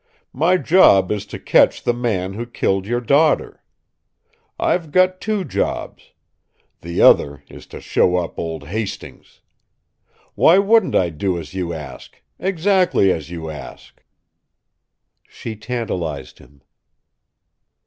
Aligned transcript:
"My 0.33 0.57
job 0.57 1.11
is 1.11 1.27
to 1.27 1.37
catch 1.37 1.83
the 1.83 1.93
man 1.93 2.33
who 2.33 2.47
killed 2.47 2.87
your 2.87 3.01
daughter. 3.01 3.61
I've 4.57 4.91
got 4.91 5.21
two 5.21 5.45
jobs. 5.45 6.13
The 6.81 6.99
other 7.03 7.43
is 7.51 7.67
to 7.67 7.79
show 7.79 8.15
up 8.15 8.39
old 8.39 8.69
Hastings! 8.69 9.41
Why 10.33 10.57
wouldn't 10.57 10.95
I 10.95 11.11
do 11.11 11.37
as 11.37 11.53
you 11.53 11.71
ask 11.71 12.19
exactly 12.39 13.11
as 13.11 13.29
you 13.29 13.51
ask?" 13.51 14.01
She 15.27 15.55
tantalized 15.55 16.39
him. 16.39 16.63